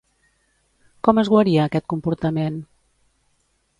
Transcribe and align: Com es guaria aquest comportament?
Com 1.07 1.21
es 1.23 1.29
guaria 1.33 1.67
aquest 1.71 1.87
comportament? 1.95 2.57